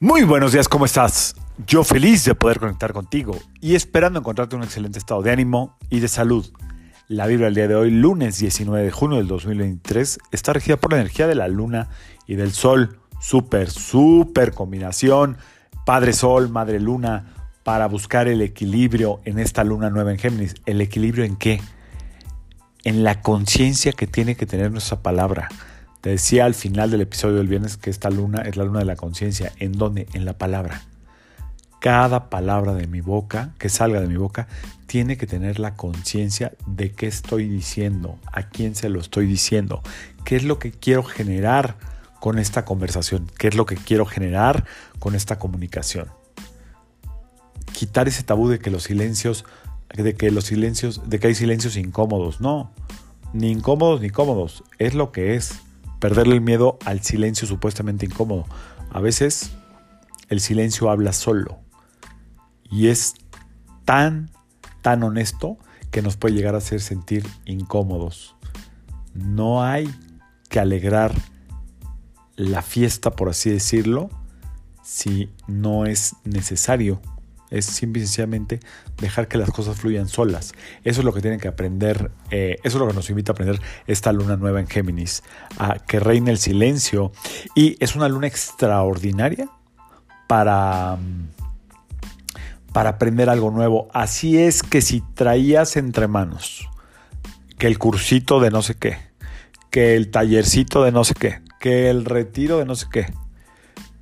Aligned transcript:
Muy 0.00 0.24
buenos 0.24 0.52
días, 0.52 0.68
¿cómo 0.68 0.86
estás? 0.86 1.36
Yo 1.68 1.84
feliz 1.84 2.24
de 2.24 2.34
poder 2.34 2.58
conectar 2.58 2.92
contigo 2.92 3.38
y 3.60 3.76
esperando 3.76 4.18
encontrarte 4.18 4.56
un 4.56 4.64
excelente 4.64 4.98
estado 4.98 5.22
de 5.22 5.30
ánimo 5.30 5.78
y 5.88 6.00
de 6.00 6.08
salud. 6.08 6.44
La 7.06 7.28
vibra 7.28 7.44
del 7.44 7.54
día 7.54 7.68
de 7.68 7.76
hoy, 7.76 7.92
lunes 7.92 8.38
19 8.38 8.84
de 8.84 8.90
junio 8.90 9.18
del 9.18 9.28
2023, 9.28 10.18
está 10.32 10.52
regida 10.52 10.76
por 10.76 10.92
la 10.92 10.98
energía 10.98 11.28
de 11.28 11.36
la 11.36 11.46
luna 11.46 11.90
y 12.26 12.34
del 12.34 12.52
sol. 12.52 12.98
Súper, 13.20 13.70
súper 13.70 14.52
combinación. 14.52 15.38
Padre 15.86 16.12
Sol, 16.12 16.48
Madre 16.48 16.80
Luna, 16.80 17.32
para 17.62 17.86
buscar 17.86 18.26
el 18.26 18.42
equilibrio 18.42 19.20
en 19.24 19.38
esta 19.38 19.62
luna 19.62 19.90
nueva 19.90 20.10
en 20.10 20.18
Géminis. 20.18 20.56
¿El 20.66 20.80
equilibrio 20.80 21.24
en 21.24 21.36
qué? 21.36 21.60
En 22.82 23.04
la 23.04 23.22
conciencia 23.22 23.92
que 23.92 24.08
tiene 24.08 24.34
que 24.34 24.44
tener 24.44 24.72
nuestra 24.72 25.02
palabra 25.02 25.48
te 26.04 26.10
decía 26.10 26.44
al 26.44 26.52
final 26.52 26.90
del 26.90 27.00
episodio 27.00 27.36
del 27.36 27.48
viernes 27.48 27.78
que 27.78 27.88
esta 27.88 28.10
luna 28.10 28.42
es 28.42 28.56
la 28.56 28.64
luna 28.64 28.80
de 28.80 28.84
la 28.84 28.94
conciencia. 28.94 29.52
¿En 29.58 29.72
dónde? 29.72 30.06
En 30.12 30.26
la 30.26 30.36
palabra. 30.36 30.82
Cada 31.80 32.28
palabra 32.28 32.74
de 32.74 32.86
mi 32.86 33.00
boca, 33.00 33.54
que 33.58 33.70
salga 33.70 34.02
de 34.02 34.06
mi 34.06 34.18
boca, 34.18 34.46
tiene 34.84 35.16
que 35.16 35.26
tener 35.26 35.58
la 35.58 35.76
conciencia 35.76 36.52
de 36.66 36.92
qué 36.92 37.06
estoy 37.06 37.48
diciendo, 37.48 38.18
a 38.30 38.50
quién 38.50 38.74
se 38.74 38.90
lo 38.90 39.00
estoy 39.00 39.24
diciendo, 39.24 39.80
qué 40.26 40.36
es 40.36 40.44
lo 40.44 40.58
que 40.58 40.72
quiero 40.72 41.04
generar 41.04 41.78
con 42.20 42.38
esta 42.38 42.66
conversación, 42.66 43.26
qué 43.38 43.48
es 43.48 43.54
lo 43.54 43.64
que 43.64 43.76
quiero 43.76 44.04
generar 44.04 44.66
con 44.98 45.14
esta 45.14 45.38
comunicación. 45.38 46.08
Quitar 47.72 48.08
ese 48.08 48.24
tabú 48.24 48.50
de 48.50 48.58
que 48.58 48.70
los 48.70 48.82
silencios, 48.82 49.46
de 49.96 50.14
que 50.14 50.30
los 50.30 50.44
silencios, 50.44 51.08
de 51.08 51.18
que 51.18 51.28
hay 51.28 51.34
silencios 51.34 51.78
incómodos. 51.78 52.42
No, 52.42 52.72
ni 53.32 53.50
incómodos 53.50 54.02
ni 54.02 54.10
cómodos, 54.10 54.64
es 54.78 54.92
lo 54.92 55.10
que 55.10 55.36
es 55.36 55.64
perderle 56.00 56.34
el 56.34 56.40
miedo 56.40 56.78
al 56.84 57.00
silencio 57.02 57.46
supuestamente 57.46 58.06
incómodo. 58.06 58.46
A 58.90 59.00
veces 59.00 59.52
el 60.28 60.40
silencio 60.40 60.90
habla 60.90 61.12
solo 61.12 61.58
y 62.70 62.88
es 62.88 63.14
tan, 63.84 64.30
tan 64.82 65.02
honesto 65.02 65.58
que 65.90 66.02
nos 66.02 66.16
puede 66.16 66.34
llegar 66.34 66.54
a 66.54 66.58
hacer 66.58 66.80
sentir 66.80 67.26
incómodos. 67.44 68.36
No 69.14 69.62
hay 69.62 69.88
que 70.48 70.58
alegrar 70.58 71.14
la 72.36 72.62
fiesta, 72.62 73.12
por 73.12 73.28
así 73.28 73.50
decirlo, 73.50 74.10
si 74.82 75.30
no 75.46 75.86
es 75.86 76.16
necesario 76.24 77.00
es 77.50 77.66
simple 77.66 78.02
y 78.02 78.06
sencillamente 78.06 78.60
dejar 78.98 79.28
que 79.28 79.38
las 79.38 79.50
cosas 79.50 79.76
fluyan 79.76 80.08
solas. 80.08 80.52
Eso 80.82 81.00
es 81.00 81.04
lo 81.04 81.12
que 81.12 81.20
tienen 81.20 81.40
que 81.40 81.48
aprender, 81.48 82.10
eh, 82.30 82.56
eso 82.64 82.78
es 82.78 82.80
lo 82.80 82.88
que 82.88 82.94
nos 82.94 83.10
invita 83.10 83.32
a 83.32 83.34
aprender 83.34 83.60
esta 83.86 84.12
luna 84.12 84.36
nueva 84.36 84.60
en 84.60 84.66
Géminis, 84.66 85.22
a 85.58 85.78
que 85.78 86.00
reine 86.00 86.30
el 86.30 86.38
silencio. 86.38 87.12
Y 87.54 87.76
es 87.80 87.96
una 87.96 88.08
luna 88.08 88.26
extraordinaria 88.26 89.48
para, 90.26 90.98
para 92.72 92.90
aprender 92.90 93.30
algo 93.30 93.50
nuevo. 93.50 93.88
Así 93.92 94.38
es 94.38 94.62
que 94.62 94.80
si 94.80 95.02
traías 95.14 95.76
entre 95.76 96.08
manos 96.08 96.68
que 97.58 97.66
el 97.66 97.78
cursito 97.78 98.40
de 98.40 98.50
no 98.50 98.62
sé 98.62 98.74
qué, 98.74 98.98
que 99.70 99.96
el 99.96 100.10
tallercito 100.10 100.82
de 100.84 100.92
no 100.92 101.04
sé 101.04 101.14
qué, 101.14 101.40
que 101.60 101.90
el 101.90 102.04
retiro 102.04 102.58
de 102.58 102.64
no 102.64 102.74
sé 102.74 102.86
qué, 102.92 103.06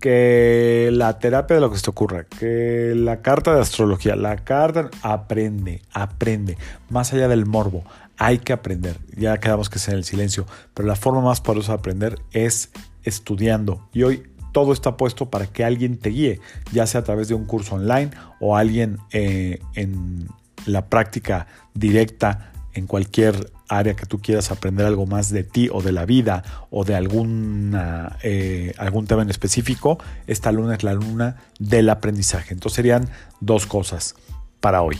que 0.00 0.90
la 0.92 1.18
terapia 1.18 1.56
de 1.56 1.60
lo 1.60 1.70
que 1.70 1.76
se 1.76 1.84
te 1.84 1.90
ocurra, 1.90 2.24
que 2.24 2.92
la 2.94 3.20
carta 3.20 3.54
de 3.54 3.60
astrología, 3.60 4.16
la 4.16 4.36
carta, 4.36 4.90
aprende, 5.02 5.82
aprende, 5.92 6.56
más 6.88 7.12
allá 7.12 7.28
del 7.28 7.46
morbo, 7.46 7.84
hay 8.16 8.38
que 8.38 8.52
aprender, 8.52 8.98
ya 9.16 9.38
quedamos 9.38 9.70
que 9.70 9.78
es 9.78 9.88
en 9.88 9.94
el 9.94 10.04
silencio, 10.04 10.46
pero 10.74 10.88
la 10.88 10.96
forma 10.96 11.20
más 11.20 11.40
poderosa 11.40 11.72
de 11.72 11.78
aprender 11.78 12.18
es 12.32 12.70
estudiando. 13.04 13.88
Y 13.92 14.02
hoy 14.02 14.22
todo 14.52 14.72
está 14.72 14.96
puesto 14.96 15.30
para 15.30 15.46
que 15.46 15.64
alguien 15.64 15.98
te 15.98 16.10
guíe, 16.10 16.40
ya 16.72 16.86
sea 16.86 17.02
a 17.02 17.04
través 17.04 17.28
de 17.28 17.34
un 17.34 17.44
curso 17.44 17.76
online 17.76 18.10
o 18.40 18.56
alguien 18.56 18.98
eh, 19.12 19.60
en 19.74 20.28
la 20.66 20.86
práctica 20.86 21.46
directa 21.74 22.52
en 22.78 22.86
cualquier 22.86 23.50
área 23.68 23.94
que 23.94 24.06
tú 24.06 24.20
quieras 24.20 24.50
aprender 24.50 24.86
algo 24.86 25.06
más 25.06 25.30
de 25.30 25.44
ti 25.44 25.68
o 25.70 25.82
de 25.82 25.92
la 25.92 26.06
vida 26.06 26.42
o 26.70 26.84
de 26.84 26.94
alguna, 26.94 28.16
eh, 28.22 28.72
algún 28.78 29.06
tema 29.06 29.22
en 29.22 29.30
específico, 29.30 29.98
esta 30.26 30.52
luna 30.52 30.74
es 30.74 30.82
la 30.82 30.94
luna 30.94 31.36
del 31.58 31.90
aprendizaje. 31.90 32.54
Entonces 32.54 32.76
serían 32.76 33.08
dos 33.40 33.66
cosas 33.66 34.14
para 34.60 34.82
hoy. 34.82 34.98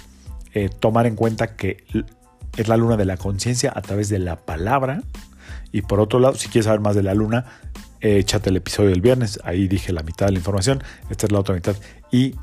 Eh, 0.54 0.68
tomar 0.68 1.06
en 1.06 1.16
cuenta 1.16 1.56
que 1.56 1.84
es 2.56 2.68
la 2.68 2.76
luna 2.76 2.96
de 2.96 3.04
la 3.04 3.16
conciencia 3.16 3.72
a 3.74 3.80
través 3.80 4.08
de 4.08 4.18
la 4.18 4.36
palabra. 4.36 5.02
Y 5.72 5.82
por 5.82 6.00
otro 6.00 6.18
lado, 6.18 6.34
si 6.34 6.48
quieres 6.48 6.66
saber 6.66 6.80
más 6.80 6.94
de 6.94 7.02
la 7.02 7.14
luna, 7.14 7.46
échate 8.00 8.50
el 8.50 8.56
episodio 8.56 8.90
del 8.90 9.00
viernes. 9.00 9.38
Ahí 9.44 9.68
dije 9.68 9.92
la 9.92 10.02
mitad 10.02 10.26
de 10.26 10.32
la 10.32 10.38
información. 10.38 10.82
Esta 11.10 11.26
es 11.26 11.32
la 11.32 11.40
otra 11.40 11.54
mitad. 11.54 11.76
Y 12.10 12.34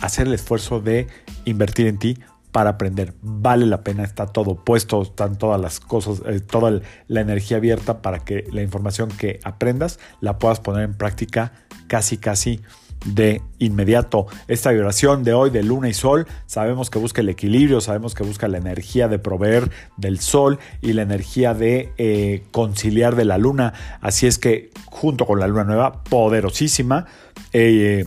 hacer 0.00 0.26
el 0.26 0.34
esfuerzo 0.34 0.80
de 0.80 1.08
invertir 1.44 1.86
en 1.86 1.98
ti 1.98 2.18
para 2.52 2.70
aprender. 2.70 3.14
Vale 3.22 3.66
la 3.66 3.82
pena, 3.82 4.04
está 4.04 4.26
todo 4.26 4.56
puesto, 4.56 5.02
están 5.02 5.36
todas 5.36 5.60
las 5.60 5.80
cosas, 5.80 6.22
eh, 6.26 6.40
toda 6.40 6.80
la 7.06 7.20
energía 7.20 7.58
abierta 7.58 8.02
para 8.02 8.20
que 8.20 8.44
la 8.52 8.62
información 8.62 9.10
que 9.10 9.40
aprendas 9.44 9.98
la 10.20 10.38
puedas 10.38 10.60
poner 10.60 10.84
en 10.84 10.94
práctica 10.94 11.52
casi, 11.88 12.18
casi 12.18 12.60
de 13.04 13.42
inmediato. 13.58 14.26
Esta 14.48 14.70
vibración 14.70 15.22
de 15.24 15.32
hoy 15.32 15.50
de 15.50 15.62
luna 15.62 15.88
y 15.88 15.94
sol, 15.94 16.26
sabemos 16.46 16.90
que 16.90 16.98
busca 16.98 17.20
el 17.20 17.28
equilibrio, 17.28 17.80
sabemos 17.80 18.14
que 18.14 18.24
busca 18.24 18.48
la 18.48 18.58
energía 18.58 19.08
de 19.08 19.18
proveer 19.18 19.70
del 19.96 20.18
sol 20.18 20.58
y 20.80 20.92
la 20.94 21.02
energía 21.02 21.54
de 21.54 21.92
eh, 21.96 22.44
conciliar 22.50 23.14
de 23.16 23.24
la 23.24 23.38
luna. 23.38 23.72
Así 24.00 24.26
es 24.26 24.38
que 24.38 24.70
junto 24.86 25.26
con 25.26 25.38
la 25.40 25.46
luna 25.46 25.64
nueva, 25.64 26.02
poderosísima, 26.04 27.06
eh, 27.52 28.04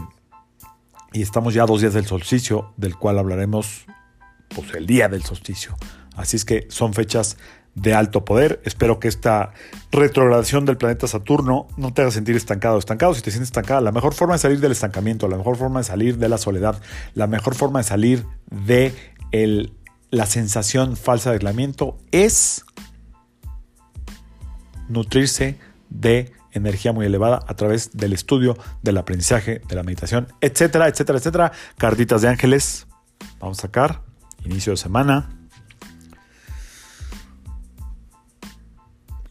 y 1.13 1.21
estamos 1.21 1.53
ya 1.53 1.65
dos 1.65 1.81
días 1.81 1.93
del 1.93 2.05
solsticio, 2.05 2.73
del 2.77 2.95
cual 2.95 3.19
hablaremos 3.19 3.85
pues, 4.55 4.73
el 4.73 4.85
día 4.85 5.09
del 5.09 5.23
solsticio. 5.23 5.75
Así 6.15 6.35
es 6.35 6.45
que 6.45 6.67
son 6.69 6.93
fechas 6.93 7.37
de 7.75 7.93
alto 7.93 8.25
poder. 8.25 8.61
Espero 8.65 8.99
que 8.99 9.07
esta 9.07 9.53
retrogradación 9.91 10.65
del 10.65 10.77
planeta 10.77 11.07
Saturno 11.07 11.67
no 11.77 11.93
te 11.93 12.01
haga 12.01 12.11
sentir 12.11 12.35
estancado. 12.35 12.77
Estancado, 12.77 13.13
si 13.13 13.21
te 13.21 13.31
sientes 13.31 13.49
estancada, 13.49 13.81
la 13.81 13.91
mejor 13.91 14.13
forma 14.13 14.33
de 14.33 14.39
salir 14.39 14.59
del 14.59 14.71
estancamiento, 14.71 15.27
la 15.27 15.37
mejor 15.37 15.57
forma 15.57 15.79
de 15.79 15.85
salir 15.85 16.17
de 16.17 16.29
la 16.29 16.37
soledad, 16.37 16.81
la 17.13 17.27
mejor 17.27 17.55
forma 17.55 17.79
de 17.79 17.83
salir 17.83 18.25
de 18.49 18.93
la 20.09 20.25
sensación 20.25 20.97
falsa 20.97 21.29
de 21.29 21.37
aislamiento 21.37 21.97
es 22.11 22.65
nutrirse 24.89 25.57
de 25.89 26.33
energía 26.51 26.91
muy 26.91 27.05
elevada 27.05 27.39
a 27.47 27.55
través 27.55 27.91
del 27.93 28.11
estudio, 28.11 28.57
del 28.81 28.97
aprendizaje, 28.97 29.61
de 29.67 29.75
la 29.75 29.83
meditación, 29.83 30.27
etcétera, 30.41 30.89
etcétera, 30.89 31.19
etcétera. 31.19 31.51
Cartitas 31.77 32.21
de 32.21 32.27
ángeles. 32.27 32.87
Vamos 33.39 33.59
a 33.59 33.61
sacar 33.61 34.10
inicio 34.45 34.71
de 34.71 34.77
semana. 34.77 35.29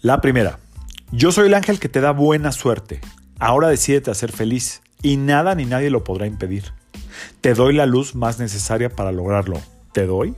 La 0.02 0.20
primera, 0.20 0.58
yo 1.12 1.32
soy 1.32 1.48
el 1.48 1.54
ángel 1.54 1.78
que 1.78 1.88
te 1.88 2.00
da 2.00 2.12
buena 2.12 2.52
suerte. 2.52 3.00
Ahora 3.38 3.68
decídete 3.68 4.10
a 4.10 4.14
ser 4.14 4.32
feliz 4.32 4.82
y 5.02 5.16
nada 5.16 5.54
ni 5.54 5.64
nadie 5.64 5.90
lo 5.90 6.04
podrá 6.04 6.26
impedir. 6.26 6.72
Te 7.40 7.54
doy 7.54 7.74
la 7.74 7.86
luz 7.86 8.14
más 8.14 8.38
necesaria 8.38 8.90
para 8.90 9.12
lograrlo. 9.12 9.60
¿Te 9.92 10.06
doy? 10.06 10.34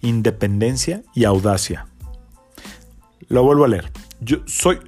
Independencia 0.00 1.02
y 1.14 1.24
audacia. 1.24 1.86
Lo 3.28 3.42
vuelvo 3.42 3.64
a 3.64 3.68
leer. 3.68 3.92
Yo 4.20 4.38
soy, 4.46 4.80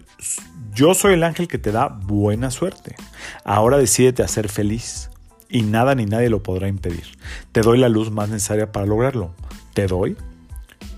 yo 0.74 0.94
soy 0.94 1.14
el 1.14 1.24
ángel 1.24 1.46
que 1.48 1.58
te 1.58 1.72
da 1.72 1.88
buena 1.88 2.50
suerte. 2.50 2.96
Ahora 3.44 3.78
decídete 3.78 4.22
a 4.22 4.28
ser 4.28 4.48
feliz 4.48 5.09
y 5.50 5.62
nada 5.62 5.94
ni 5.94 6.06
nadie 6.06 6.30
lo 6.30 6.42
podrá 6.42 6.68
impedir. 6.68 7.04
Te 7.52 7.60
doy 7.60 7.78
la 7.78 7.88
luz 7.88 8.10
más 8.10 8.28
necesaria 8.28 8.72
para 8.72 8.86
lograrlo. 8.86 9.34
Te 9.74 9.86
doy 9.86 10.16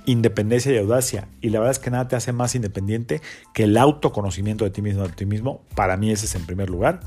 independencia 0.06 0.72
y 0.72 0.78
audacia. 0.78 1.28
Y 1.40 1.50
la 1.50 1.60
verdad 1.60 1.72
es 1.72 1.78
que 1.78 1.90
nada 1.90 2.08
te 2.08 2.16
hace 2.16 2.32
más 2.32 2.54
independiente 2.54 3.20
que 3.54 3.64
el 3.64 3.76
autoconocimiento 3.76 4.64
de 4.64 4.70
ti 4.70 4.82
mismo, 4.82 5.04
de 5.04 5.12
ti 5.12 5.26
mismo. 5.26 5.62
Para 5.75 5.96
mí 5.96 6.10
ese 6.10 6.26
es 6.26 6.34
en 6.34 6.46
primer 6.46 6.70
lugar. 6.70 7.00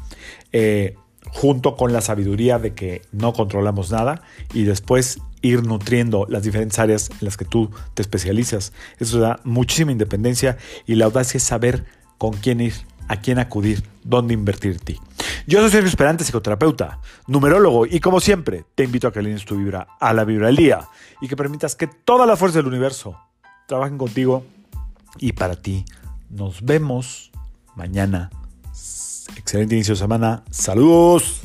Eh, 0.52 0.96
junto 1.28 1.76
con 1.76 1.92
la 1.92 2.02
sabiduría 2.02 2.60
de 2.60 2.74
que 2.74 3.02
no 3.12 3.34
controlamos 3.34 3.92
nada 3.92 4.22
y 4.54 4.64
después 4.64 5.20
ir 5.42 5.64
nutriendo 5.64 6.26
las 6.30 6.44
diferentes 6.44 6.78
áreas 6.80 7.10
en 7.10 7.26
las 7.26 7.38
que 7.38 7.46
tú 7.46 7.72
te 7.94 8.02
especializas. 8.02 8.74
Eso 9.00 9.20
da 9.20 9.40
muchísima 9.44 9.92
independencia 9.92 10.58
y 10.86 10.96
la 10.96 11.06
audacia 11.06 11.38
es 11.38 11.44
saber 11.44 11.86
con 12.18 12.34
quién 12.34 12.62
ir, 12.62 12.74
a 13.08 13.22
quién 13.22 13.40
acudir, 13.40 13.84
dónde 14.04 14.34
invertir 14.34 14.80
ti. 14.80 15.00
Yo 15.48 15.60
soy 15.60 15.70
Sergio 15.70 15.90
Esperante, 15.90 16.24
psicoterapeuta, 16.24 17.00
numerólogo, 17.28 17.86
y 17.86 18.00
como 18.00 18.20
siempre, 18.20 18.66
te 18.74 18.84
invito 18.84 19.08
a 19.08 19.14
que 19.14 19.20
alines 19.20 19.46
tu 19.46 19.56
vibra 19.56 19.88
a 20.00 20.12
la 20.12 20.26
vibra 20.26 20.48
del 20.48 20.56
día 20.56 20.88
y 21.22 21.28
que 21.28 21.38
permitas 21.38 21.76
que 21.76 21.86
toda 21.86 22.26
la 22.26 22.36
fuerza 22.36 22.58
del 22.58 22.68
universo 22.68 23.20
trabajen 23.68 24.00
contigo 24.00 24.44
y 25.20 25.34
para 25.34 25.56
ti. 25.56 25.86
Nos 26.32 26.64
vemos 26.64 27.32
mañana. 27.76 28.32
Excelente 29.38 29.76
inicio 29.76 29.94
de 29.94 30.00
semana. 30.00 30.44
Saludos. 30.50 31.45